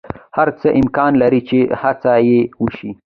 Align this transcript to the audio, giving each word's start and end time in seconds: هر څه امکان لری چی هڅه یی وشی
هر 0.37 0.49
څه 0.59 0.67
امکان 0.81 1.11
لری 1.21 1.41
چی 1.49 1.59
هڅه 1.81 2.13
یی 2.27 2.39
وشی 2.63 2.89